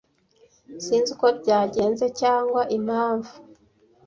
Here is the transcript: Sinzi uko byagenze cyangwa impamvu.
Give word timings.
Sinzi 0.83 1.09
uko 1.15 1.27
byagenze 1.39 2.05
cyangwa 2.19 2.61
impamvu. 2.77 3.33